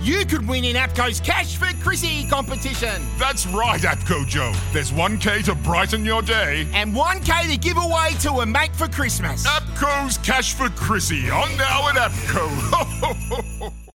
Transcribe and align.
you 0.00 0.24
could 0.24 0.48
win 0.48 0.64
in 0.64 0.76
APCO's 0.76 1.20
Cash 1.20 1.56
for 1.56 1.66
Chrissy 1.82 2.26
competition. 2.28 3.02
That's 3.18 3.46
right, 3.46 3.80
APCO 3.80 4.26
Joe. 4.26 4.52
There's 4.72 4.92
1K 4.92 5.44
to 5.44 5.54
brighten 5.54 6.04
your 6.04 6.22
day. 6.22 6.66
And 6.72 6.94
1K 6.94 7.50
to 7.50 7.56
give 7.58 7.76
away 7.76 8.12
to 8.20 8.30
a 8.40 8.46
mate 8.46 8.74
for 8.74 8.88
Christmas. 8.88 9.46
APCO's 9.46 10.18
Cash 10.18 10.54
for 10.54 10.68
Chrissy 10.70 11.30
on 11.30 11.56
now 11.56 11.88
at 11.88 11.96
APCO. 11.96 13.72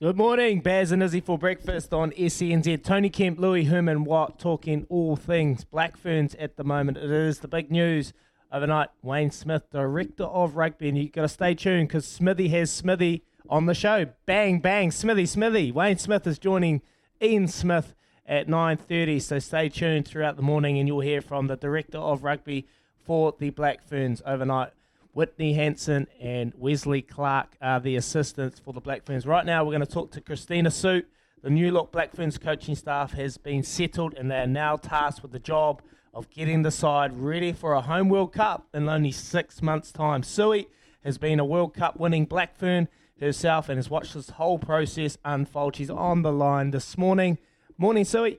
Good 0.00 0.16
morning, 0.16 0.60
Baz 0.60 0.92
and 0.92 1.02
Izzy 1.02 1.20
for 1.20 1.36
breakfast 1.36 1.92
on 1.92 2.12
SENZ. 2.12 2.84
Tony 2.84 3.10
Kemp, 3.10 3.40
Louis 3.40 3.64
Herman 3.64 4.04
Watt 4.04 4.38
talking 4.38 4.86
all 4.88 5.16
things 5.16 5.64
Black 5.64 5.96
Ferns 5.96 6.36
at 6.36 6.56
the 6.56 6.62
moment. 6.62 6.98
It 6.98 7.10
is 7.10 7.40
the 7.40 7.48
big 7.48 7.72
news 7.72 8.12
overnight. 8.52 8.88
Wayne 9.02 9.30
Smith, 9.30 9.70
director 9.70 10.24
of 10.24 10.56
rugby, 10.56 10.88
and 10.88 10.98
you 10.98 11.08
got 11.08 11.22
to 11.22 11.28
stay 11.28 11.54
tuned 11.54 11.88
because 11.88 12.06
Smithy 12.06 12.48
has 12.48 12.70
Smithy 12.70 13.22
on 13.48 13.66
the 13.66 13.74
show. 13.74 14.06
Bang, 14.26 14.60
bang, 14.60 14.90
Smithy, 14.90 15.26
Smithy. 15.26 15.72
Wayne 15.72 15.98
Smith 15.98 16.26
is 16.26 16.38
joining 16.38 16.82
Ian 17.22 17.48
Smith 17.48 17.94
at 18.26 18.46
9.30, 18.46 19.22
so 19.22 19.38
stay 19.38 19.68
tuned 19.68 20.06
throughout 20.06 20.36
the 20.36 20.42
morning 20.42 20.78
and 20.78 20.86
you'll 20.86 21.00
hear 21.00 21.22
from 21.22 21.46
the 21.46 21.56
director 21.56 21.98
of 21.98 22.22
rugby 22.22 22.66
for 23.04 23.34
the 23.38 23.50
Black 23.50 23.82
Ferns 23.82 24.22
overnight. 24.26 24.72
Whitney 25.14 25.54
Hansen 25.54 26.06
and 26.20 26.52
Wesley 26.56 27.02
Clarke 27.02 27.56
are 27.60 27.80
the 27.80 27.96
assistants 27.96 28.60
for 28.60 28.72
the 28.72 28.80
Black 28.80 29.04
Ferns. 29.04 29.26
Right 29.26 29.44
now, 29.44 29.64
we're 29.64 29.72
going 29.72 29.80
to 29.80 29.86
talk 29.86 30.12
to 30.12 30.20
Christina 30.20 30.70
Suit. 30.70 31.08
The 31.42 31.50
New 31.50 31.70
Look 31.70 31.90
Black 31.90 32.14
Ferns 32.14 32.36
coaching 32.36 32.74
staff 32.74 33.12
has 33.12 33.38
been 33.38 33.62
settled 33.62 34.14
and 34.14 34.30
they 34.30 34.38
are 34.38 34.46
now 34.46 34.76
tasked 34.76 35.22
with 35.22 35.32
the 35.32 35.38
job 35.38 35.82
of 36.14 36.30
getting 36.30 36.62
the 36.62 36.70
side 36.70 37.16
ready 37.16 37.52
for 37.52 37.72
a 37.72 37.80
home 37.80 38.08
World 38.08 38.32
Cup 38.32 38.66
in 38.74 38.88
only 38.88 39.12
six 39.12 39.62
months' 39.62 39.92
time. 39.92 40.22
Sui 40.22 40.68
has 41.04 41.18
been 41.18 41.40
a 41.40 41.44
World 41.44 41.74
Cup 41.74 41.98
winning 41.98 42.24
Black 42.24 42.56
Fern 42.56 42.88
herself 43.20 43.68
and 43.68 43.78
has 43.78 43.90
watched 43.90 44.14
this 44.14 44.30
whole 44.30 44.58
process 44.58 45.18
unfold. 45.24 45.76
She's 45.76 45.90
on 45.90 46.22
the 46.22 46.32
line 46.32 46.70
this 46.70 46.96
morning. 46.96 47.38
Morning, 47.76 48.04
Sui. 48.04 48.38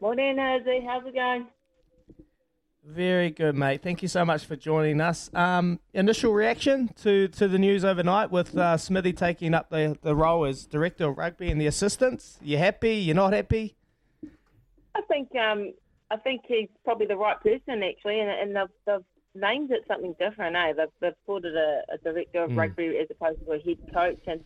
Morning, 0.00 0.38
Izzy. 0.38 0.84
How's 0.86 1.06
it 1.06 1.14
going? 1.14 1.46
Very 2.84 3.30
good, 3.30 3.54
mate. 3.54 3.80
Thank 3.80 4.02
you 4.02 4.08
so 4.08 4.24
much 4.24 4.44
for 4.44 4.56
joining 4.56 5.00
us. 5.00 5.30
Um, 5.32 5.78
initial 5.94 6.32
reaction 6.32 6.90
to, 7.02 7.28
to 7.28 7.46
the 7.46 7.58
news 7.58 7.84
overnight 7.84 8.32
with 8.32 8.56
uh, 8.56 8.76
Smithy 8.76 9.12
taking 9.12 9.54
up 9.54 9.70
the, 9.70 9.96
the 10.02 10.16
role 10.16 10.44
as 10.44 10.66
director 10.66 11.08
of 11.08 11.16
rugby 11.16 11.48
and 11.50 11.60
the 11.60 11.66
assistants. 11.66 12.40
You 12.42 12.58
happy? 12.58 12.96
You're 12.96 13.14
not 13.14 13.32
happy? 13.32 13.76
I 14.96 15.02
think 15.02 15.28
um, 15.36 15.74
I 16.12 16.16
think 16.18 16.42
he's 16.46 16.68
probably 16.84 17.06
the 17.06 17.16
right 17.16 17.40
person 17.40 17.82
actually, 17.82 18.20
and, 18.20 18.30
and 18.30 18.54
they've, 18.54 18.76
they've 18.86 19.42
named 19.42 19.70
it 19.70 19.84
something 19.88 20.14
different. 20.18 20.54
Eh? 20.54 20.74
They've, 20.76 20.94
they've 21.00 21.24
called 21.24 21.46
it 21.46 21.54
a, 21.54 21.82
a 21.94 21.98
director 21.98 22.44
of 22.44 22.50
Mm. 22.50 22.58
rugby 22.58 22.98
as 23.00 23.08
opposed 23.10 23.40
to 23.46 23.52
a 23.52 23.58
head 23.58 23.78
coach, 23.94 24.20
and 24.26 24.40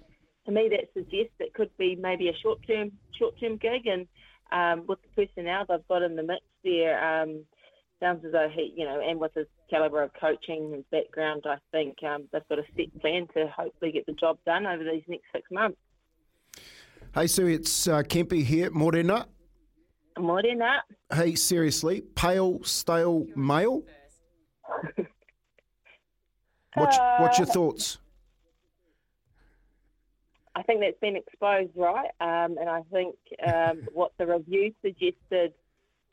to 0.47 0.53
me 0.53 0.69
that 0.71 0.93
suggests 0.95 1.35
it 1.41 1.55
could 1.55 1.77
be 1.77 1.97
maybe 1.97 2.29
a 2.29 2.37
short 2.43 2.61
term 2.67 2.93
short 3.19 3.35
term 3.41 3.57
gig. 3.57 3.87
And 3.87 4.07
um, 4.53 4.87
with 4.87 5.01
the 5.03 5.27
personnel 5.27 5.65
they've 5.69 5.89
got 5.89 6.03
in 6.03 6.15
the 6.15 6.23
mix 6.23 6.45
there, 6.63 6.95
um, 7.05 7.45
sounds 7.99 8.25
as 8.25 8.31
though 8.31 8.49
he, 8.53 8.73
you 8.77 8.85
know, 8.85 9.01
and 9.01 9.19
with 9.19 9.35
his 9.35 9.47
caliber 9.69 10.03
of 10.03 10.13
coaching 10.21 10.73
and 10.73 10.91
background, 10.91 11.43
I 11.47 11.57
think 11.73 11.97
um, 12.05 12.29
they've 12.33 12.49
got 12.49 12.61
a 12.61 12.65
set 12.77 13.01
plan 13.01 13.27
to 13.35 13.49
hopefully 13.49 13.91
get 13.91 14.07
the 14.07 14.13
job 14.13 14.39
done 14.47 14.67
over 14.67 14.85
these 14.85 15.03
next 15.09 15.25
six 15.33 15.51
months. 15.51 15.79
Hey, 17.13 17.27
Sue, 17.27 17.47
it's 17.47 17.89
uh, 17.89 18.03
Kempy 18.03 18.45
here, 18.45 18.71
Morena. 18.71 19.27
Morena. 20.19 20.83
Hey, 21.13 21.35
seriously, 21.35 22.03
pale, 22.15 22.63
stale 22.65 23.27
male? 23.37 23.83
What's, 26.75 26.99
what's 27.19 27.39
your 27.39 27.47
thoughts? 27.47 27.99
I 30.55 30.63
think 30.63 30.81
that's 30.81 30.99
been 31.01 31.17
exposed, 31.17 31.73
right? 31.77 32.11
Um, 32.21 32.57
and 32.59 32.69
I 32.69 32.83
think 32.91 33.15
um, 33.47 33.83
what 33.93 34.13
the 34.19 34.27
review 34.27 34.75
suggested 34.83 35.53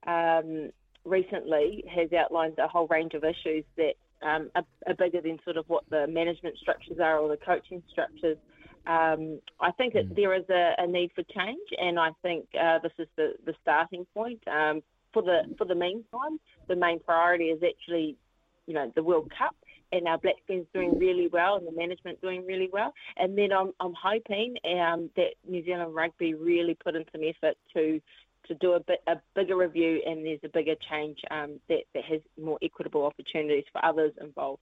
um, 0.06 0.72
recently 1.06 1.84
has 1.94 2.12
outlined 2.14 2.60
a 2.60 2.68
whole 2.68 2.88
range 2.88 3.14
of 3.14 3.24
issues 3.24 3.64
that 3.78 3.94
um, 4.22 4.52
are, 4.56 4.64
are 4.88 4.96
bigger 4.96 5.22
than 5.22 5.40
sort 5.44 5.58
of 5.58 5.66
what 5.68 5.84
the 5.90 6.08
management 6.08 6.58
structures 6.58 7.00
are 7.00 7.20
or 7.20 7.30
the 7.30 7.38
coaching 7.38 7.82
structures. 7.90 8.38
Um, 8.86 9.40
I 9.60 9.72
think 9.72 9.94
that 9.94 10.16
there 10.16 10.34
is 10.34 10.44
a, 10.50 10.74
a 10.78 10.88
need 10.88 11.12
for 11.16 11.24
change, 11.24 11.68
and 11.80 12.00
I 12.00 12.10
think 12.22 12.46
uh, 12.60 12.80
this 12.80 12.92
is 13.00 13.08
the, 13.16 13.34
the 13.46 13.54
starting 13.62 14.06
point. 14.14 14.42
Um, 14.48 14.82
for 15.14 15.22
the 15.22 15.44
for 15.58 15.66
the 15.66 15.76
meantime, 15.76 16.40
the 16.68 16.76
main 16.76 17.00
priority 17.00 17.46
is 17.46 17.62
actually, 17.64 18.18
you 18.66 18.74
know, 18.74 18.92
the 18.96 19.04
World 19.04 19.32
Cup 19.38 19.56
and 19.94 20.08
our 20.08 20.18
Black 20.18 20.36
Ferns 20.48 20.66
doing 20.74 20.98
really 20.98 21.28
well 21.28 21.56
and 21.56 21.68
the 21.68 21.72
management 21.72 22.20
doing 22.20 22.46
really 22.46 22.70
well. 22.74 22.94
And 23.16 23.38
then 23.38 23.54
I'm, 23.54 23.72
I'm 23.80 23.94
hoping 24.02 24.56
um, 24.66 25.10
that 25.16 25.36
New 25.48 25.64
Zealand 25.64 25.94
Rugby 25.94 26.34
really 26.34 26.74
put 26.74 26.96
in 26.96 27.06
some 27.12 27.22
effort 27.24 27.56
to 27.76 28.02
to 28.48 28.56
do 28.56 28.74
a 28.74 28.80
bit 28.80 29.02
a 29.08 29.16
bigger 29.36 29.56
review 29.56 30.02
and 30.06 30.26
there's 30.26 30.40
a 30.44 30.50
bigger 30.50 30.76
change 30.90 31.18
um, 31.32 31.60
that, 31.70 31.84
that 31.94 32.04
has 32.04 32.20
more 32.42 32.58
equitable 32.62 33.06
opportunities 33.06 33.64
for 33.72 33.86
others 33.86 34.12
involved. 34.20 34.62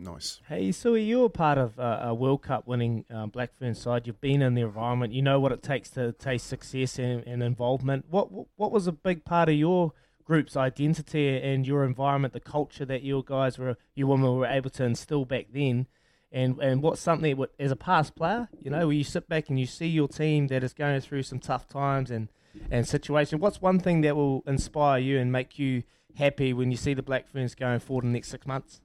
Nice. 0.00 0.40
Hey, 0.48 0.72
Sui, 0.72 1.02
you're 1.02 1.28
part 1.28 1.58
of 1.58 1.78
uh, 1.78 1.98
a 2.04 2.14
World 2.14 2.42
Cup 2.42 2.66
winning 2.66 3.04
uh, 3.14 3.26
Black 3.26 3.54
Fern 3.58 3.74
side. 3.74 4.06
You've 4.06 4.20
been 4.20 4.40
in 4.40 4.54
the 4.54 4.62
environment. 4.62 5.12
You 5.12 5.20
know 5.20 5.38
what 5.38 5.52
it 5.52 5.62
takes 5.62 5.90
to 5.90 6.12
taste 6.12 6.46
success 6.46 6.98
and, 6.98 7.22
and 7.26 7.42
involvement. 7.42 8.06
What 8.08 8.28
what 8.56 8.72
was 8.72 8.86
a 8.86 8.92
big 8.92 9.26
part 9.26 9.50
of 9.50 9.56
your 9.56 9.92
group's 10.24 10.56
identity 10.56 11.36
and 11.36 11.66
your 11.66 11.84
environment, 11.84 12.32
the 12.32 12.40
culture 12.40 12.86
that 12.86 13.02
you 13.02 13.22
guys 13.26 13.58
were, 13.58 13.76
you 13.94 14.06
women 14.06 14.34
were 14.36 14.46
able 14.46 14.70
to 14.70 14.84
instill 14.84 15.26
back 15.26 15.48
then? 15.52 15.86
And 16.32 16.58
and 16.60 16.82
what's 16.82 17.02
something 17.02 17.36
what, 17.36 17.52
as 17.58 17.70
a 17.70 17.76
past 17.76 18.14
player, 18.14 18.48
you 18.58 18.70
know, 18.70 18.86
where 18.86 18.96
you 18.96 19.04
sit 19.04 19.28
back 19.28 19.50
and 19.50 19.60
you 19.60 19.66
see 19.66 19.86
your 19.86 20.08
team 20.08 20.46
that 20.46 20.64
is 20.64 20.72
going 20.72 21.02
through 21.02 21.24
some 21.24 21.40
tough 21.40 21.68
times 21.68 22.10
and 22.10 22.28
and 22.70 22.88
situations. 22.88 23.42
What's 23.42 23.60
one 23.60 23.78
thing 23.78 24.00
that 24.00 24.16
will 24.16 24.44
inspire 24.46 24.98
you 24.98 25.18
and 25.18 25.30
make 25.30 25.58
you 25.58 25.82
happy 26.16 26.54
when 26.54 26.70
you 26.70 26.78
see 26.78 26.94
the 26.94 27.02
Black 27.02 27.28
Ferns 27.28 27.54
going 27.54 27.80
forward 27.80 28.04
in 28.04 28.12
the 28.12 28.16
next 28.16 28.28
six 28.28 28.46
months? 28.46 28.80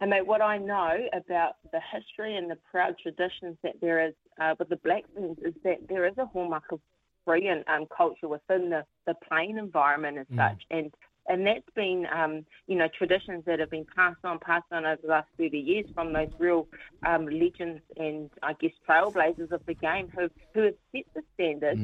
And 0.00 0.10
mate, 0.10 0.26
what 0.26 0.40
I 0.40 0.58
know 0.58 0.96
about 1.12 1.56
the 1.72 1.80
history 1.92 2.36
and 2.36 2.50
the 2.50 2.58
proud 2.70 2.96
traditions 3.02 3.56
that 3.62 3.74
there 3.80 4.06
is 4.06 4.14
uh, 4.40 4.54
with 4.58 4.68
the 4.68 4.76
Black 4.76 5.04
Ferns 5.14 5.38
is 5.44 5.54
that 5.64 5.78
there 5.88 6.06
is 6.06 6.16
a 6.18 6.26
hallmark 6.26 6.70
of 6.70 6.80
brilliant 7.26 7.68
um, 7.68 7.86
culture 7.94 8.28
within 8.28 8.70
the, 8.70 8.84
the 9.06 9.14
playing 9.28 9.58
environment 9.58 10.18
as 10.18 10.26
Mm. 10.28 10.36
such. 10.36 10.64
And 10.70 10.92
and 11.28 11.46
that's 11.46 11.68
been, 11.76 12.06
um, 12.10 12.46
you 12.66 12.76
know, 12.76 12.88
traditions 12.96 13.44
that 13.44 13.58
have 13.58 13.70
been 13.70 13.86
passed 13.94 14.24
on, 14.24 14.38
passed 14.38 14.64
on 14.72 14.86
over 14.86 15.02
the 15.02 15.08
last 15.08 15.28
30 15.36 15.58
years 15.58 15.84
from 15.94 16.12
those 16.14 16.28
real 16.38 16.66
um, 17.06 17.26
legends 17.26 17.82
and, 17.98 18.30
I 18.42 18.54
guess, 18.54 18.72
trailblazers 18.88 19.52
of 19.52 19.60
the 19.66 19.74
game 19.74 20.08
who, 20.16 20.30
who 20.54 20.62
have 20.62 20.74
set 20.90 21.04
the 21.14 21.22
standard. 21.34 21.78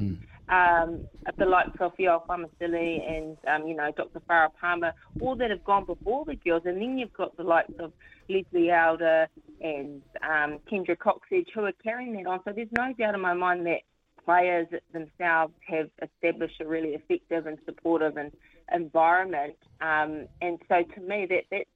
Um, 0.48 1.06
the 1.38 1.46
likes 1.46 1.70
of 1.80 1.92
Fiao'o 1.96 2.26
Fa'amausili 2.26 3.10
and, 3.10 3.36
um, 3.48 3.66
you 3.66 3.74
know, 3.74 3.90
Dr. 3.96 4.20
Farah 4.28 4.50
Palmer, 4.60 4.92
all 5.20 5.36
that 5.36 5.50
have 5.50 5.64
gone 5.64 5.86
before 5.86 6.24
the 6.26 6.36
girls. 6.36 6.62
And 6.66 6.76
then 6.76 6.98
you've 6.98 7.12
got 7.14 7.36
the 7.36 7.44
likes 7.44 7.72
of 7.78 7.92
Leslie 8.28 8.70
Elder 8.70 9.26
and 9.60 10.02
um, 10.22 10.58
Kendra 10.70 10.96
Cocksedge 10.96 11.48
who 11.54 11.64
are 11.64 11.72
carrying 11.82 12.12
that 12.14 12.26
on. 12.26 12.40
So 12.44 12.52
there's 12.54 12.68
no 12.76 12.92
doubt 12.92 13.14
in 13.14 13.20
my 13.20 13.34
mind 13.34 13.66
that 13.66 13.80
players 14.24 14.66
themselves 14.92 15.54
have 15.66 15.88
established 16.02 16.60
a 16.60 16.66
really 16.66 16.90
effective 16.90 17.46
and 17.46 17.58
supportive 17.64 18.16
and 18.16 18.30
environment. 18.72 19.56
Um, 19.80 20.26
and 20.40 20.58
so 20.68 20.82
to 20.94 21.00
me, 21.00 21.26
that, 21.30 21.44
that 21.50 21.66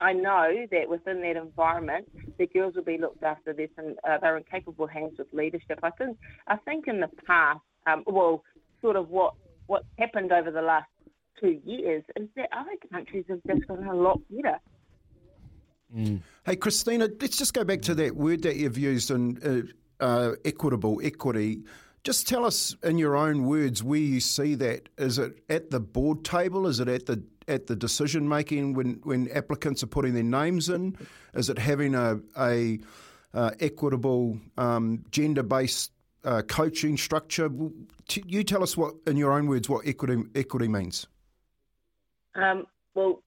I 0.00 0.12
know 0.12 0.66
that 0.70 0.88
within 0.88 1.20
that 1.22 1.36
environment, 1.36 2.08
the 2.38 2.46
girls 2.46 2.74
will 2.74 2.82
be 2.82 2.98
looked 2.98 3.22
after. 3.22 3.52
There's 3.52 3.70
some, 3.76 3.94
uh, 4.08 4.18
they're 4.20 4.36
in 4.36 4.44
capable 4.50 4.86
hands 4.86 5.12
with 5.18 5.28
leadership. 5.32 5.78
I 5.82 5.90
think, 5.90 6.18
I 6.48 6.56
think 6.56 6.88
in 6.88 7.00
the 7.00 7.08
past, 7.26 7.60
um, 7.86 8.04
well, 8.06 8.42
sort 8.80 8.96
of 8.96 9.08
what 9.10 9.34
what's 9.66 9.86
happened 9.98 10.32
over 10.32 10.50
the 10.50 10.62
last 10.62 10.88
two 11.40 11.60
years 11.64 12.02
is 12.16 12.28
that 12.36 12.48
other 12.52 12.72
countries 12.92 13.24
have 13.28 13.40
just 13.46 13.66
gotten 13.66 13.86
a 13.86 13.94
lot 13.94 14.20
better. 14.30 14.58
Mm. 15.94 16.20
Hey, 16.44 16.56
Christina, 16.56 17.08
let's 17.20 17.36
just 17.36 17.54
go 17.54 17.64
back 17.64 17.82
to 17.82 17.94
that 17.96 18.16
word 18.16 18.42
that 18.42 18.56
you've 18.56 18.78
used 18.78 19.10
in 19.10 19.66
uh, 20.00 20.04
uh, 20.04 20.32
equitable, 20.44 21.00
equity. 21.02 21.62
Just 22.02 22.26
tell 22.26 22.44
us 22.44 22.74
in 22.82 22.98
your 22.98 23.14
own 23.14 23.44
words 23.44 23.82
where 23.82 24.00
you 24.00 24.18
see 24.18 24.54
that. 24.56 24.88
Is 24.98 25.18
it 25.18 25.42
at 25.48 25.70
the 25.70 25.80
board 25.80 26.24
table? 26.24 26.66
Is 26.66 26.80
it 26.80 26.88
at 26.88 27.06
the 27.06 27.22
at 27.48 27.66
the 27.66 27.76
decision 27.76 28.28
making 28.28 28.74
when, 28.74 29.00
when 29.02 29.28
applicants 29.30 29.82
are 29.82 29.88
putting 29.88 30.14
their 30.14 30.22
names 30.22 30.68
in? 30.68 30.96
Is 31.34 31.48
it 31.48 31.58
having 31.58 31.94
a, 31.94 32.20
a 32.38 32.78
uh, 33.34 33.50
equitable, 33.60 34.38
um, 34.58 35.04
gender 35.10 35.42
based 35.42 35.91
uh, 36.24 36.42
coaching 36.42 36.96
structure? 36.96 37.50
You 38.14 38.44
tell 38.44 38.62
us 38.62 38.76
what, 38.76 38.94
in 39.06 39.16
your 39.16 39.32
own 39.32 39.46
words, 39.46 39.68
what 39.68 39.86
equity 39.86 40.22
equity 40.34 40.68
means. 40.68 41.06
Um, 42.34 42.66
well, 42.94 43.22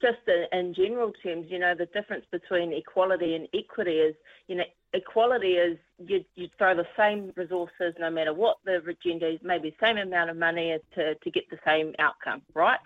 just 0.00 0.18
in 0.52 0.74
general 0.74 1.12
terms, 1.22 1.46
you 1.50 1.58
know, 1.58 1.74
the 1.74 1.86
difference 1.86 2.24
between 2.30 2.72
equality 2.72 3.34
and 3.34 3.48
equity 3.52 3.98
is, 3.98 4.14
you 4.46 4.56
know, 4.56 4.64
equality 4.92 5.54
is 5.54 5.78
you, 5.98 6.24
you 6.34 6.48
throw 6.58 6.74
the 6.74 6.86
same 6.96 7.32
resources 7.36 7.94
no 7.98 8.10
matter 8.10 8.32
what 8.32 8.58
the 8.64 8.76
agenda 8.76 9.28
is, 9.28 9.40
maybe 9.42 9.70
the 9.70 9.86
same 9.86 9.98
amount 9.98 10.30
of 10.30 10.36
money 10.36 10.76
to, 10.94 11.14
to 11.14 11.30
get 11.30 11.48
the 11.50 11.58
same 11.64 11.94
outcome, 11.98 12.42
right? 12.54 12.78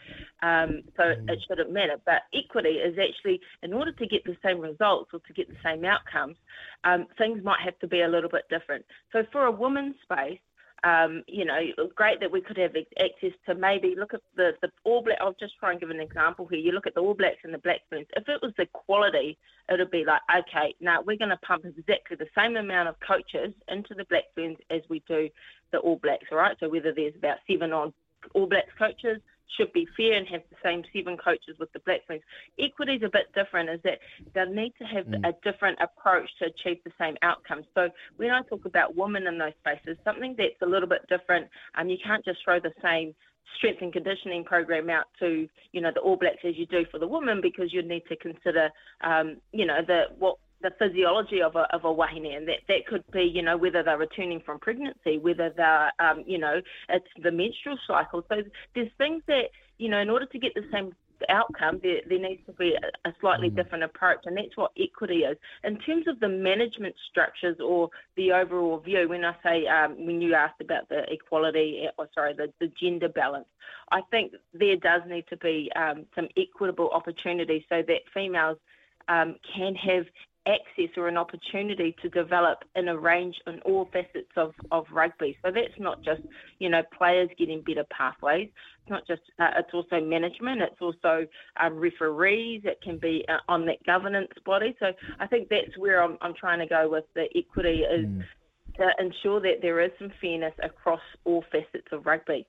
Um, 0.43 0.83
so 0.97 1.03
mm. 1.03 1.31
it 1.31 1.39
shouldn't 1.47 1.73
matter. 1.73 1.97
But 2.05 2.23
equity 2.35 2.71
is 2.71 2.99
actually, 2.99 3.41
in 3.63 3.73
order 3.73 3.93
to 3.93 4.07
get 4.07 4.25
the 4.25 4.37
same 4.45 4.61
results 4.61 5.11
or 5.13 5.21
to 5.21 5.33
get 5.33 5.49
the 5.49 5.57
same 5.65 5.85
outcomes, 5.85 6.37
um, 6.85 7.07
things 7.19 7.45
might 7.45 7.61
have 7.61 7.79
to 7.81 7.87
be 7.87 8.03
a 8.03 8.09
little 8.09 8.31
bit 8.31 8.45
different. 8.49 8.85
So 9.13 9.25
for 9.31 9.47
a 9.47 9.51
woman's 9.51 9.97
space, 10.03 10.41
um, 10.85 11.23
you 11.29 11.45
know, 11.45 11.59
great 11.95 12.21
that 12.21 12.33
we 12.33 12.41
could 12.41 12.57
have 12.57 12.75
access 12.99 13.33
to 13.47 13.55
maybe 13.55 13.95
look 13.97 14.15
at 14.15 14.21
the, 14.37 14.53
the 14.63 14.71
All 14.85 15.03
Black. 15.03 15.19
I'll 15.21 15.37
just 15.39 15.57
try 15.59 15.71
and 15.71 15.81
give 15.81 15.91
an 15.91 16.01
example 16.01 16.47
here. 16.47 16.59
You 16.59 16.73
look 16.73 16.87
at 16.87 16.95
the 16.95 17.01
All 17.01 17.15
Blacks 17.15 17.39
and 17.45 17.55
the 17.55 17.59
Black 17.59 17.81
Ferns. 17.89 18.07
If 18.17 18.29
it 18.29 18.41
was 18.43 18.53
the 18.59 18.67
quality, 18.67 19.39
it 19.69 19.79
would 19.79 19.91
be 19.91 20.05
like, 20.05 20.23
okay, 20.37 20.75
now 20.81 21.01
we're 21.03 21.17
going 21.17 21.31
to 21.31 21.37
pump 21.39 21.65
exactly 21.65 22.17
the 22.17 22.27
same 22.37 22.57
amount 22.57 22.89
of 22.89 22.97
coaches 23.01 23.55
into 23.69 23.95
the 23.95 24.05
Black 24.07 24.25
Ferns 24.35 24.59
as 24.71 24.83
we 24.89 25.03
do 25.07 25.29
the 25.71 25.79
All 25.79 25.97
Blacks, 25.97 26.27
all 26.33 26.39
right? 26.39 26.57
So 26.59 26.69
whether 26.69 26.93
there's 26.93 27.15
about 27.17 27.39
seven 27.49 27.73
on 27.73 27.93
All 28.35 28.47
Blacks 28.47 28.73
coaches, 28.77 29.21
should 29.57 29.73
be 29.73 29.87
fair 29.97 30.15
and 30.15 30.27
have 30.29 30.43
the 30.51 30.57
same 30.63 30.83
seven 30.95 31.17
coaches 31.17 31.57
with 31.59 31.73
the 31.73 31.81
Black 31.81 32.01
Ferns. 32.07 32.23
Equity 32.59 32.95
is 32.95 33.03
a 33.03 33.11
bit 33.11 33.33
different, 33.35 33.71
is 33.71 33.81
that 33.85 33.99
they 34.35 34.45
need 34.45 34.73
to 34.79 34.85
have 34.85 35.07
mm. 35.07 35.27
a 35.27 35.33
different 35.43 35.79
approach 35.81 36.29
to 36.39 36.47
achieve 36.47 36.79
the 36.85 36.93
same 36.99 37.17
outcomes. 37.23 37.67
So 37.75 37.89
when 38.17 38.31
I 38.31 38.43
talk 38.43 38.65
about 38.65 38.97
women 38.97 39.27
in 39.27 39.39
those 39.39 39.53
spaces, 39.61 39.97
something 40.05 40.35
that's 40.37 40.61
a 40.63 40.67
little 40.67 40.89
bit 40.89 41.03
different, 41.09 41.49
um, 41.77 41.89
you 41.89 41.99
can't 42.05 42.25
just 42.25 42.39
throw 42.45 42.61
the 42.61 42.73
same 42.83 43.15
strength 43.57 43.83
and 43.83 43.93
conditioning 43.93 44.45
program 44.45 44.89
out 44.89 45.07
to 45.19 45.49
you 45.73 45.81
know 45.81 45.91
the 45.95 46.01
All 46.01 46.17
Blacks 46.17 46.39
as 46.45 46.57
you 46.57 46.67
do 46.67 46.85
for 46.91 46.99
the 46.99 47.07
women 47.07 47.41
because 47.43 47.73
you 47.73 47.83
need 47.83 48.03
to 48.09 48.17
consider 48.17 48.71
um, 49.03 49.37
you 49.53 49.67
know 49.67 49.81
the 49.87 50.05
what 50.19 50.37
the 50.63 50.71
physiology 50.79 51.43
of 51.43 51.57
a, 51.57 51.67
of 51.75 51.85
a 51.85 51.93
wahine, 51.93 52.37
and 52.37 52.49
that, 52.49 52.61
that 52.69 52.87
could 52.87 53.05
be, 53.13 53.23
you 53.23 53.43
know, 53.43 53.57
whether 53.57 53.83
they're 53.83 53.99
returning 53.99 54.41
from 54.41 54.59
pregnancy, 54.59 55.19
whether 55.19 55.51
they're, 55.57 55.93
um, 55.99 56.25
you 56.27 56.39
know, 56.39 56.61
it's 56.89 57.07
the 57.23 57.31
menstrual 57.31 57.79
cycle. 57.87 58.25
So 58.29 58.37
there's 58.75 58.91
things 58.99 59.23
that, 59.27 59.47
you 59.79 59.89
know, 59.89 59.99
in 59.99 60.11
order 60.11 60.27
to 60.27 60.39
get 60.39 60.55
the 60.55 60.65
same 60.73 60.93
outcome, 61.29 61.81
there, 61.83 62.01
there 62.09 62.19
needs 62.19 62.43
to 62.47 62.53
be 62.53 62.75
a, 62.75 63.09
a 63.09 63.13
slightly 63.21 63.51
mm. 63.51 63.57
different 63.57 63.85
approach, 63.85 64.19
and 64.25 64.37
that's 64.37 64.57
what 64.57 64.73
equity 64.81 65.21
is. 65.21 65.37
In 65.65 65.79
terms 65.79 66.09
of 66.09 66.19
the 66.21 66.29
management 66.29 66.95
structures 67.11 67.57
or 67.61 67.91
the 68.17 68.33
overall 68.33 68.79
view, 68.79 69.09
when 69.09 69.25
I 69.25 69.35
say, 69.43 69.67
um, 69.67 70.07
when 70.07 70.21
you 70.21 70.35
asked 70.35 70.61
about 70.61 70.89
the 70.89 71.03
equality, 71.13 71.87
or 71.99 72.09
sorry, 72.15 72.35
the, 72.35 72.53
the 72.61 72.73
gender 72.81 73.09
balance, 73.09 73.47
I 73.91 74.01
think 74.11 74.33
there 74.53 74.77
does 74.77 75.03
need 75.09 75.27
to 75.29 75.37
be 75.37 75.71
um, 75.77 76.07
some 76.15 76.29
equitable 76.37 76.91
opportunities 76.91 77.63
so 77.69 77.83
that 77.87 78.01
females 78.13 78.59
um, 79.09 79.37
can 79.55 79.75
have 79.75 80.07
access 80.47 80.91
or 80.97 81.09
an 81.09 81.17
opportunity 81.17 81.95
to 82.03 82.09
develop 82.09 82.59
in 82.75 82.89
a 82.89 82.99
range 82.99 83.37
in 83.47 83.61
all 83.61 83.89
facets 83.93 84.33
of, 84.37 84.53
of 84.71 84.85
rugby. 84.93 85.37
So 85.45 85.51
that's 85.53 85.79
not 85.79 86.03
just, 86.03 86.23
you 86.59 86.69
know, 86.69 86.83
players 86.97 87.29
getting 87.39 87.63
better 87.63 87.85
pathways. 87.97 88.49
It's 88.83 88.91
not 88.91 89.07
just, 89.07 89.23
uh, 89.39 89.51
it's 89.59 89.73
also 89.73 90.01
management. 90.01 90.63
It's 90.63 90.81
also 90.81 91.27
um, 91.61 91.75
referees. 91.75 92.63
It 92.65 92.81
can 92.83 92.99
be 92.99 93.25
uh, 93.29 93.39
on 93.49 93.67
that 93.67 93.85
governance 93.85 94.33
body. 94.45 94.75
So 94.81 94.87
I 95.21 95.27
think 95.27 95.49
that's 95.49 95.77
where 95.79 96.03
I'm, 96.03 96.19
I'm 96.21 96.35
trying 96.35 96.59
to 96.59 96.67
go 96.67 96.89
with 96.89 97.05
the 97.15 97.27
equity 97.37 97.83
is 97.83 98.07
mm. 98.07 98.23
to 98.79 98.89
ensure 98.99 99.41
that 99.41 99.63
there 99.63 99.81
is 99.81 99.93
some 99.99 100.11
fairness 100.21 100.55
across 100.63 101.01
all 101.25 101.45
facets 101.53 101.89
of 101.93 102.07
rugby. 102.07 102.47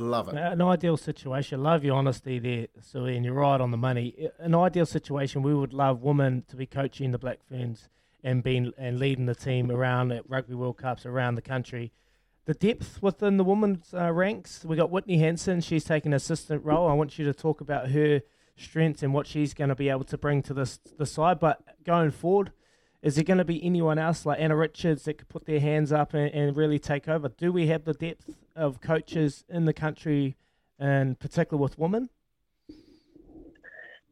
Love 0.00 0.28
it. 0.28 0.36
An 0.36 0.62
ideal 0.62 0.96
situation. 0.96 1.62
Love 1.62 1.84
your 1.84 1.96
honesty 1.96 2.38
there, 2.38 2.68
Sue, 2.80 3.04
and 3.06 3.24
you're 3.24 3.34
right 3.34 3.60
on 3.60 3.70
the 3.70 3.76
money. 3.76 4.30
An 4.38 4.54
ideal 4.54 4.86
situation, 4.86 5.42
we 5.42 5.54
would 5.54 5.74
love 5.74 6.02
women 6.02 6.44
to 6.48 6.56
be 6.56 6.66
coaching 6.66 7.10
the 7.10 7.18
Black 7.18 7.38
Ferns 7.48 7.88
and 8.24 8.42
being 8.42 8.72
and 8.78 8.98
leading 8.98 9.26
the 9.26 9.34
team 9.34 9.70
around 9.70 10.12
at 10.12 10.28
Rugby 10.28 10.54
World 10.54 10.78
Cups 10.78 11.04
around 11.04 11.34
the 11.34 11.42
country. 11.42 11.92
The 12.46 12.54
depth 12.54 13.02
within 13.02 13.36
the 13.36 13.44
women's 13.44 13.92
uh, 13.92 14.10
ranks, 14.10 14.64
we 14.64 14.76
got 14.76 14.90
Whitney 14.90 15.18
Hansen. 15.18 15.60
She's 15.60 15.84
taking 15.84 16.12
an 16.12 16.16
assistant 16.16 16.64
role. 16.64 16.88
I 16.88 16.94
want 16.94 17.18
you 17.18 17.24
to 17.26 17.34
talk 17.34 17.60
about 17.60 17.90
her 17.90 18.22
strengths 18.56 19.02
and 19.02 19.12
what 19.12 19.26
she's 19.26 19.54
going 19.54 19.68
to 19.68 19.74
be 19.74 19.88
able 19.88 20.04
to 20.04 20.18
bring 20.18 20.42
to 20.44 20.54
this 20.54 20.78
the 20.98 21.06
side. 21.06 21.38
But 21.38 21.62
going 21.84 22.10
forward, 22.10 22.52
is 23.02 23.14
there 23.14 23.24
going 23.24 23.38
to 23.38 23.44
be 23.44 23.64
anyone 23.64 23.98
else 23.98 24.26
like 24.26 24.40
Anna 24.40 24.56
Richards 24.56 25.04
that 25.04 25.18
could 25.18 25.28
put 25.28 25.46
their 25.46 25.60
hands 25.60 25.92
up 25.92 26.12
and, 26.14 26.32
and 26.34 26.56
really 26.56 26.78
take 26.78 27.08
over? 27.08 27.28
Do 27.28 27.52
we 27.52 27.68
have 27.68 27.84
the 27.84 27.94
depth 27.94 28.36
of 28.54 28.80
coaches 28.80 29.44
in 29.48 29.64
the 29.64 29.72
country, 29.72 30.36
and 30.78 31.18
particularly 31.18 31.62
with 31.62 31.78
women? 31.78 32.10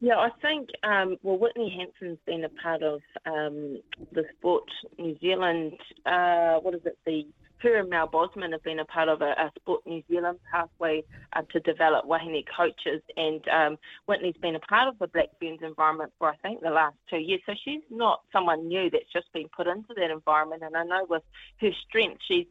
Yeah, 0.01 0.15
I 0.15 0.29
think, 0.41 0.69
um, 0.83 1.17
well, 1.23 1.37
Whitney 1.37 1.75
Hansen's 1.77 2.19
been 2.25 2.45
a 2.45 2.49
part 2.49 2.83
of 2.83 3.01
um, 3.25 3.81
the 4.13 4.23
Sport 4.37 4.63
New 4.97 5.17
Zealand, 5.19 5.73
uh, 6.05 6.55
what 6.59 6.73
is 6.73 6.81
it, 6.85 6.97
the 7.05 7.27
her 7.61 7.77
and 7.77 7.89
Mel 7.89 8.07
Bosman 8.07 8.51
have 8.51 8.63
been 8.63 8.79
a 8.79 8.85
part 8.85 9.09
of 9.09 9.21
a, 9.21 9.31
a 9.31 9.51
Sport 9.59 9.85
New 9.85 10.01
Zealand 10.09 10.39
pathway 10.51 11.03
uh, 11.33 11.41
to 11.51 11.59
develop 11.59 12.05
wahine 12.05 12.43
coaches, 12.55 13.01
and 13.17 13.47
um, 13.49 13.77
Whitney's 14.05 14.37
been 14.41 14.55
a 14.55 14.59
part 14.59 14.87
of 14.87 14.97
the 14.99 15.07
Black 15.07 15.29
Ferns 15.39 15.59
environment 15.61 16.11
for 16.17 16.29
I 16.29 16.35
think 16.37 16.61
the 16.61 16.69
last 16.69 16.95
two 17.09 17.17
years. 17.17 17.41
So 17.45 17.53
she's 17.63 17.81
not 17.89 18.21
someone 18.31 18.67
new 18.67 18.89
that's 18.89 19.11
just 19.11 19.31
been 19.33 19.49
put 19.55 19.67
into 19.67 19.93
that 19.95 20.11
environment. 20.11 20.63
And 20.63 20.75
I 20.75 20.83
know 20.83 21.05
with 21.09 21.23
her 21.61 21.71
strength, 21.87 22.21
she's 22.27 22.47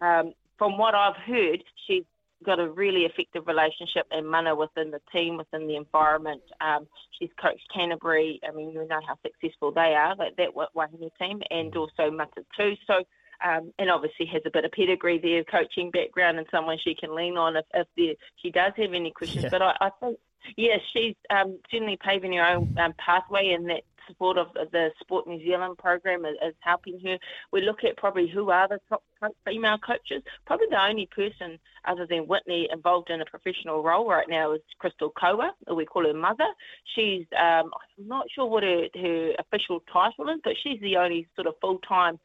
um, 0.00 0.32
from 0.58 0.78
what 0.78 0.94
I've 0.94 1.16
heard, 1.16 1.62
she's 1.86 2.04
got 2.44 2.58
a 2.58 2.68
really 2.68 3.04
effective 3.04 3.46
relationship 3.46 4.06
and 4.10 4.26
mana 4.26 4.54
within 4.54 4.90
the 4.90 5.00
team, 5.12 5.36
within 5.36 5.66
the 5.66 5.76
environment. 5.76 6.42
Um, 6.60 6.86
she's 7.18 7.30
coached 7.40 7.66
Canterbury. 7.74 8.40
I 8.46 8.52
mean, 8.52 8.70
you 8.70 8.86
know 8.86 9.00
how 9.06 9.16
successful 9.22 9.72
they 9.72 9.94
are, 9.94 10.16
like 10.16 10.36
that 10.36 10.54
Wahine 10.54 11.10
team, 11.18 11.42
and 11.50 11.74
also 11.76 12.10
Mata 12.10 12.44
too. 12.56 12.74
So 12.86 13.04
um, 13.44 13.72
and 13.78 13.90
obviously 13.90 14.26
has 14.26 14.42
a 14.46 14.50
bit 14.50 14.64
of 14.64 14.72
pedigree 14.72 15.18
there, 15.18 15.44
coaching 15.44 15.90
background, 15.90 16.38
and 16.38 16.46
someone 16.50 16.78
she 16.82 16.94
can 16.94 17.14
lean 17.14 17.36
on 17.36 17.56
if, 17.56 17.64
if 17.74 17.86
there, 17.96 18.14
she 18.36 18.50
does 18.50 18.72
have 18.76 18.92
any 18.92 19.10
questions. 19.10 19.44
Yeah. 19.44 19.50
But 19.50 19.62
I, 19.62 19.76
I 19.80 19.90
think, 20.00 20.18
yeah, 20.56 20.76
she's 20.92 21.16
um, 21.30 21.58
certainly 21.70 21.98
paving 22.02 22.32
her 22.34 22.46
own 22.46 22.76
um, 22.78 22.94
pathway, 22.98 23.52
and 23.52 23.68
that 23.70 23.82
support 24.10 24.38
of 24.38 24.48
the 24.54 24.90
Sport 25.00 25.26
New 25.26 25.38
Zealand 25.38 25.78
program 25.78 26.24
is, 26.24 26.36
is, 26.46 26.54
helping 26.60 27.00
her. 27.00 27.18
We 27.52 27.62
look 27.62 27.84
at 27.84 27.96
probably 27.96 28.28
who 28.28 28.50
are 28.50 28.68
the 28.68 28.80
top 28.88 29.02
female 29.46 29.78
coaches. 29.78 30.22
Probably 30.46 30.66
the 30.70 30.82
only 30.82 31.06
person 31.06 31.58
other 31.84 32.06
than 32.06 32.26
Whitney 32.26 32.68
involved 32.72 33.10
in 33.10 33.20
a 33.20 33.24
professional 33.24 33.82
role 33.82 34.08
right 34.08 34.28
now 34.28 34.52
is 34.52 34.60
Crystal 34.78 35.12
Kaua, 35.16 35.50
we 35.74 35.86
call 35.86 36.06
her 36.06 36.14
mother. 36.14 36.48
She's, 36.94 37.26
um, 37.38 37.70
I'm 37.98 38.08
not 38.08 38.26
sure 38.34 38.46
what 38.46 38.62
her, 38.62 38.86
her 38.94 39.32
official 39.38 39.80
title 39.92 40.28
is, 40.28 40.40
but 40.42 40.54
she's 40.62 40.80
the 40.80 40.96
only 40.96 41.28
sort 41.36 41.46
of 41.46 41.54
full 41.60 41.78
time 41.78 42.18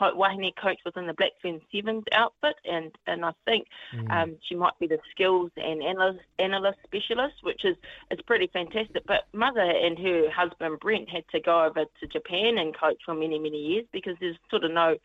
wahine 0.00 0.52
coach 0.60 0.78
was 0.84 0.94
in 0.96 1.06
the 1.06 1.14
Black 1.14 1.32
Ferns 1.40 1.62
Sevens 1.72 2.04
outfit, 2.12 2.56
and, 2.64 2.92
and 3.06 3.24
I 3.24 3.32
think 3.44 3.66
mm. 3.94 4.10
um, 4.10 4.36
she 4.42 4.54
might 4.54 4.78
be 4.78 4.86
the 4.86 4.98
skills 5.10 5.50
and 5.56 5.82
analyst, 5.82 6.20
analyst 6.38 6.78
specialist, 6.84 7.36
which 7.42 7.64
is 7.64 7.76
is 8.10 8.20
pretty 8.26 8.48
fantastic. 8.52 9.04
But 9.06 9.24
mother 9.32 9.60
and 9.60 9.98
her 9.98 10.30
husband 10.30 10.80
Brent 10.80 11.08
had 11.08 11.24
to 11.32 11.40
go 11.40 11.64
over 11.64 11.84
to 11.84 12.06
Japan 12.08 12.58
and 12.58 12.76
coach 12.76 12.98
for 13.04 13.14
many 13.14 13.38
many 13.38 13.58
years 13.58 13.84
because 13.92 14.16
there's 14.20 14.36
sort 14.50 14.64
of 14.64 14.72
no 14.72 14.96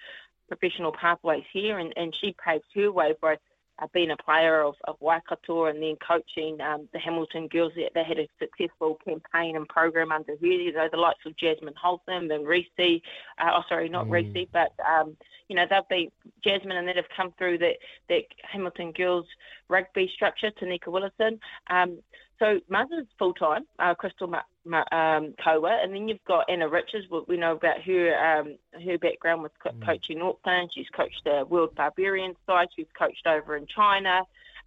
professional 0.47 0.91
pathways 0.91 1.45
here, 1.53 1.79
and, 1.79 1.93
and 1.95 2.13
she 2.19 2.35
paved 2.43 2.65
her 2.75 2.91
way 2.91 3.13
by 3.21 3.37
uh, 3.81 3.87
being 3.93 4.11
a 4.11 4.17
player 4.17 4.61
of, 4.63 4.75
of 4.85 4.95
Waikato 4.99 5.65
and 5.65 5.81
then 5.81 5.95
coaching 6.05 6.59
um, 6.61 6.87
the 6.93 6.99
Hamilton 6.99 7.47
girls. 7.47 7.73
They, 7.75 7.89
they 7.93 8.03
had 8.03 8.19
a 8.19 8.27
successful 8.39 8.97
campaign 9.03 9.55
and 9.55 9.67
program 9.67 10.11
under 10.11 10.33
her. 10.39 10.45
You 10.45 10.71
know, 10.73 10.87
the 10.91 10.97
likes 10.97 11.25
of 11.25 11.35
Jasmine 11.37 11.73
Holtham 11.81 12.31
and 12.31 12.47
Reese. 12.47 12.67
Uh, 12.79 12.93
oh, 13.41 13.63
sorry, 13.67 13.89
not 13.89 14.07
mm. 14.07 14.11
Reese, 14.11 14.47
but 14.51 14.71
um, 14.87 15.17
you 15.47 15.55
know 15.55 15.65
they've 15.69 15.89
been 15.89 16.11
Jasmine 16.43 16.77
and 16.77 16.87
that 16.87 16.95
have 16.95 17.05
come 17.15 17.33
through 17.37 17.57
that 17.59 17.77
that 18.09 18.23
Hamilton 18.43 18.91
girls 18.91 19.25
rugby 19.67 20.09
structure. 20.13 20.51
Tenika 20.51 20.87
Willison. 20.87 21.39
Um, 21.69 21.99
so 22.41 22.59
mother's 22.69 23.05
full 23.19 23.33
time, 23.33 23.67
uh, 23.77 23.93
Crystal 23.93 24.27
Ma- 24.27 24.41
Ma- 24.65 24.83
um, 24.91 25.35
and 25.45 25.93
then 25.93 26.07
you've 26.07 26.23
got 26.25 26.49
Anna 26.49 26.67
Richards. 26.67 27.05
We 27.27 27.37
know 27.37 27.53
about 27.53 27.81
her 27.83 28.39
um, 28.39 28.57
her 28.83 28.97
background 28.97 29.43
with 29.43 29.51
co- 29.61 29.69
mm. 29.69 29.85
coaching 29.85 30.21
Auckland. 30.21 30.71
She's 30.73 30.89
coached 30.89 31.21
the 31.23 31.45
World 31.47 31.75
Barbarian 31.75 32.35
side. 32.47 32.69
She's 32.75 32.87
coached 32.97 33.27
over 33.27 33.55
in 33.55 33.67
China. 33.67 34.23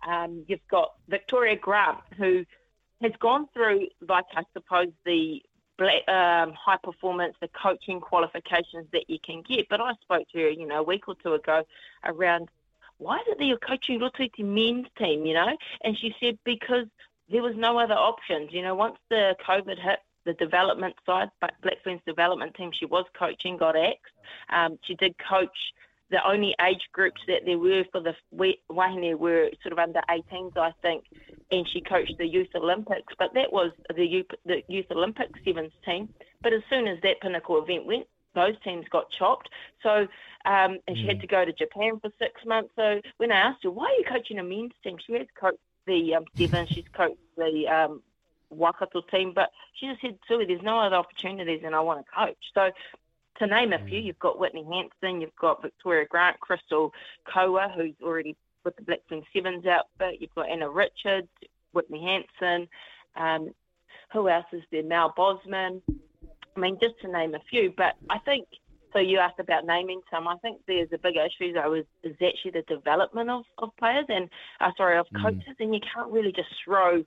Um, 0.07 0.45
you've 0.47 0.67
got 0.71 0.95
Victoria 1.09 1.57
Grant, 1.57 1.99
who 2.17 2.45
has 3.03 3.13
gone 3.19 3.49
through, 3.53 3.89
like 4.07 4.27
I 4.37 4.45
suppose, 4.53 4.93
the 5.05 5.43
black, 5.77 6.09
um, 6.09 6.53
high 6.53 6.79
performance, 6.83 7.35
the 7.41 7.49
coaching 7.49 8.01
qualifications 8.01 8.87
that 8.93 9.11
you 9.11 9.19
can 9.19 9.43
get. 9.43 9.69
But 9.69 9.81
I 9.81 9.95
spoke 10.03 10.29
to 10.31 10.39
her, 10.39 10.49
you 10.49 10.67
know, 10.67 10.79
a 10.79 10.85
week 10.85 11.09
or 11.09 11.17
two 11.17 11.35
ago 11.35 11.65
around 12.05 12.51
why 12.99 13.17
is 13.17 13.25
it 13.27 13.39
that 13.39 13.45
you're 13.45 13.59
coaching 13.59 13.99
Rotiti 13.99 14.45
men's 14.45 14.87
team, 14.97 15.27
you 15.27 15.35
know? 15.35 15.57
And 15.83 15.99
she 15.99 16.15
said 16.21 16.39
because 16.45 16.87
there 17.31 17.43
was 17.43 17.55
no 17.57 17.79
other 17.79 17.95
options. 17.95 18.51
You 18.53 18.63
know, 18.63 18.75
once 18.75 18.97
the 19.11 19.35
COVID 19.47 19.79
hit, 19.81 20.01
the 20.25 20.35
development 20.35 20.95
side, 21.05 21.31
Black 21.41 21.83
Ferns 21.83 22.01
development 22.07 22.55
team 22.55 22.71
she 22.73 22.87
was 22.87 23.05
coaching 23.19 23.57
got 23.57 23.77
axed. 23.77 24.15
Um, 24.51 24.79
she 24.85 24.95
did 24.95 25.15
coach 25.19 25.57
the 26.11 26.27
only 26.27 26.55
age 26.65 26.89
groups 26.93 27.21
that 27.27 27.43
there 27.45 27.59
were 27.59 27.85
for 27.91 28.01
the 28.01 28.15
Wahine 28.71 29.19
were 29.19 29.51
sort 29.63 29.73
of 29.73 29.79
under 29.79 30.01
18s, 30.11 30.57
I 30.57 30.73
think, 30.83 31.05
and 31.51 31.67
she 31.69 31.81
coached 31.81 32.15
the 32.19 32.27
Youth 32.27 32.49
Olympics, 32.55 33.13
but 33.19 33.35
that 33.35 33.53
was 33.53 33.73
the 33.95 34.07
Youth, 34.07 34.27
the 34.45 34.63
Youth 34.69 34.87
Olympics 34.91 35.39
sevens 35.45 35.73
team. 35.85 36.09
But 36.43 36.53
as 36.53 36.63
soon 36.71 36.87
as 36.87 36.99
that 37.03 37.21
pinnacle 37.21 37.63
event 37.63 37.87
went, 37.87 38.07
those 38.35 38.55
teams 38.63 38.85
got 38.91 39.11
chopped. 39.19 39.49
So, 39.83 40.07
um, 40.45 40.79
and 40.87 40.97
she 40.97 41.07
had 41.07 41.19
mm. 41.19 41.23
to 41.23 41.27
go 41.27 41.45
to 41.45 41.53
Japan 41.53 41.99
for 42.01 42.11
six 42.19 42.33
months. 42.45 42.71
So 42.77 43.01
when 43.17 43.33
I 43.33 43.37
asked 43.37 43.63
her, 43.65 43.71
why 43.71 43.87
are 43.87 43.99
you 43.99 44.05
coaching 44.09 44.39
a 44.39 44.45
men's 44.45 44.73
team? 44.83 44.97
She 45.07 45.15
has 45.15 45.27
coached 45.41 45.59
the 45.87 46.15
um, 46.15 46.25
Devon. 46.37 46.67
She's 46.69 46.85
coached 46.93 47.19
the 47.37 47.69
um, 47.69 48.03
Waikato 48.51 49.03
team, 49.11 49.33
but 49.35 49.51
she 49.75 49.87
just 49.87 50.01
said, 50.01 50.19
Sue, 50.29 50.45
there's 50.47 50.63
no 50.63 50.79
other 50.79 50.97
opportunities 50.97 51.63
and 51.65 51.75
I 51.75 51.81
want 51.81 52.05
to 52.05 52.13
coach. 52.13 52.39
So 52.55 52.71
to 53.39 53.47
name 53.47 53.73
a 53.73 53.79
few, 53.79 54.01
mm. 54.01 54.05
you've 54.05 54.19
got 54.19 54.39
Whitney 54.39 54.65
Hansen, 54.65 55.21
you've 55.21 55.37
got 55.37 55.63
Victoria 55.63 56.07
Grant, 56.09 56.39
Crystal 56.41 56.93
Kaua, 57.27 57.75
who's 57.75 57.95
already 58.03 58.37
with 58.65 58.77
the 58.77 58.83
Black 58.83 59.01
Ferns 59.09 59.25
Sevens 59.33 59.67
outfit, 59.67 60.21
you've 60.21 60.35
got 60.35 60.49
Anna 60.49 60.71
Richards, 60.71 61.29
Whitney 61.73 62.03
Hansen, 62.03 62.69
um, 63.17 63.53
who 64.13 64.29
else 64.29 64.47
is 64.53 64.63
there? 64.71 64.83
Mel 64.83 65.13
Bosman. 65.17 65.83
I 66.57 66.61
mean, 66.61 66.79
just 66.81 66.95
to 67.01 67.09
name 67.09 67.35
a 67.35 67.41
few, 67.51 67.73
but 67.77 67.95
I 68.09 68.19
think– 68.19 68.47
so 68.95 69.01
you 69.01 69.19
asked 69.19 69.41
about 69.41 69.67
naming 69.67 70.01
some. 70.11 70.27
I 70.29 70.37
think 70.37 70.61
there's 70.67 70.89
a 70.93 70.99
big 70.99 71.17
issue 71.17 71.53
though 71.53 71.75
is, 71.75 71.85
is 72.03 72.17
actually 72.25 72.53
the 72.53 72.63
development 72.63 73.29
of, 73.29 73.45
of 73.59 73.77
players 73.77 74.07
and 74.09 74.31
uh, 74.61 74.71
sorry 74.77 74.99
of 74.99 75.07
mm. 75.09 75.23
coaches, 75.23 75.43
mm. 75.49 75.65
and 75.65 75.75
you 75.75 75.81
can't 75.93 76.11
really 76.11 76.33
just 76.33 76.49
throw 76.65 77.05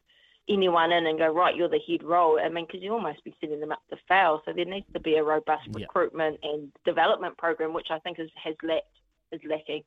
anyone 0.50 0.92
in 0.92 1.08
and 1.08 1.18
go 1.18 1.28
right. 1.28 1.56
You're 1.56 1.70
the 1.70 1.80
head 1.88 2.04
role. 2.04 2.40
I 2.40 2.50
mean, 2.50 2.66
because 2.66 2.82
you 2.82 2.94
almost 2.94 3.24
be 3.24 3.36
setting 3.42 3.60
them 3.60 3.72
up 3.72 3.82
to 3.90 3.98
fail. 4.08 4.42
So 4.46 4.54
there 4.54 4.66
needs 4.66 4.86
to 4.94 5.00
be 5.00 5.16
a 5.16 5.24
robust 5.24 5.68
yeah. 5.68 5.86
recruitment 5.86 6.40
and 6.44 6.72
development 6.86 7.38
program, 7.38 7.74
which 7.74 7.88
I 7.90 8.00
think 8.00 8.20
is 8.20 8.30
has 8.44 8.56
lacked 8.62 8.86
is 9.32 9.42
lacking. 9.50 9.84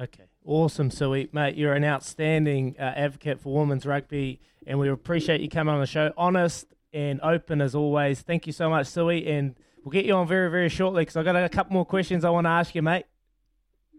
Okay, 0.00 0.24
awesome, 0.44 0.90
Sui, 0.90 1.28
mate. 1.32 1.56
You're 1.56 1.72
an 1.72 1.84
outstanding 1.84 2.76
uh, 2.78 2.82
advocate 2.94 3.40
for 3.40 3.52
women's 3.58 3.84
rugby, 3.84 4.40
and 4.66 4.78
we 4.78 4.88
appreciate 4.88 5.40
you 5.40 5.48
coming 5.48 5.74
on 5.74 5.80
the 5.80 5.86
show. 5.86 6.12
Honest 6.16 6.66
and 6.92 7.20
open 7.20 7.60
as 7.60 7.74
always. 7.74 8.22
Thank 8.22 8.46
you 8.46 8.52
so 8.52 8.70
much, 8.70 8.86
Sui, 8.86 9.26
and 9.26 9.56
We'll 9.84 9.92
get 9.92 10.04
you 10.04 10.14
on 10.14 10.26
very, 10.26 10.50
very 10.50 10.68
shortly 10.68 11.02
because 11.02 11.16
I've 11.16 11.24
got 11.24 11.36
a 11.36 11.48
couple 11.48 11.72
more 11.74 11.86
questions 11.86 12.24
I 12.24 12.30
want 12.30 12.46
to 12.46 12.50
ask 12.50 12.74
you, 12.74 12.82
mate. 12.82 13.06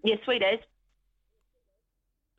Yes, 0.04 0.20
sweet 0.24 0.44
as. 0.44 0.60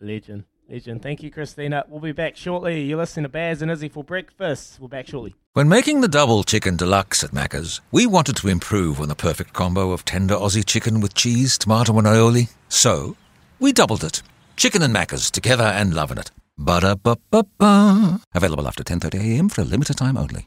Legend. 0.00 0.44
Legend. 0.68 1.02
Thank 1.02 1.22
you, 1.22 1.30
Christina. 1.30 1.84
We'll 1.88 2.00
be 2.00 2.12
back 2.12 2.36
shortly. 2.36 2.82
You're 2.82 2.98
listening 2.98 3.24
to 3.24 3.28
Baz 3.28 3.60
and 3.60 3.70
Izzy 3.70 3.88
for 3.88 4.04
breakfast. 4.04 4.78
We'll 4.78 4.88
be 4.88 4.96
back 4.96 5.08
shortly. 5.08 5.34
When 5.52 5.68
making 5.68 6.00
the 6.00 6.08
double 6.08 6.44
chicken 6.44 6.76
deluxe 6.76 7.24
at 7.24 7.32
Macca's, 7.32 7.80
we 7.90 8.06
wanted 8.06 8.36
to 8.36 8.48
improve 8.48 9.00
on 9.00 9.08
the 9.08 9.16
perfect 9.16 9.52
combo 9.52 9.90
of 9.90 10.04
tender 10.04 10.36
Aussie 10.36 10.64
chicken 10.64 11.00
with 11.00 11.14
cheese, 11.14 11.58
tomato, 11.58 11.98
and 11.98 12.06
aioli. 12.06 12.50
So, 12.68 13.16
we 13.58 13.72
doubled 13.72 14.04
it. 14.04 14.22
Chicken 14.56 14.82
and 14.82 14.94
Macca's 14.94 15.30
together 15.30 15.64
and 15.64 15.92
loving 15.92 16.18
it. 16.18 16.30
Ba-da-ba-ba-ba. 16.56 18.20
Available 18.32 18.68
after 18.68 18.84
10.30am 18.84 19.50
for 19.50 19.62
a 19.62 19.64
limited 19.64 19.96
time 19.96 20.16
only. 20.16 20.46